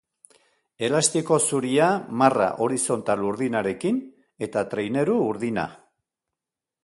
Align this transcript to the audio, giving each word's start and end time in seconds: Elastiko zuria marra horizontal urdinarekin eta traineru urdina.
Elastiko 0.85 1.37
zuria 1.49 1.89
marra 2.21 2.47
horizontal 2.67 3.21
urdinarekin 3.31 4.01
eta 4.49 4.63
traineru 4.75 5.21
urdina. 5.27 5.67